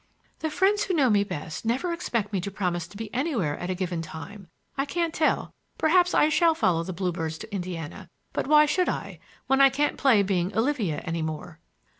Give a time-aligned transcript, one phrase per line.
[0.39, 3.69] "The friends who know me best never expect me to promise to be anywhere at
[3.69, 4.47] a given time.
[4.75, 9.19] I can't tell; perhaps I shall follow the bluebirds to Indiana; but why should I,
[9.45, 11.59] when I can't play being Olivia any more?"